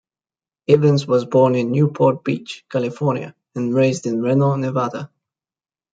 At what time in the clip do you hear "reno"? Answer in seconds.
4.19-4.55